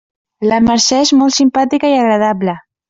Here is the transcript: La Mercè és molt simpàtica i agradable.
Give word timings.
La 0.51 0.57
Mercè 0.69 1.03
és 1.03 1.13
molt 1.21 1.39
simpàtica 1.39 1.95
i 1.97 2.03
agradable. 2.03 2.63